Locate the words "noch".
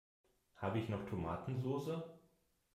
0.89-1.05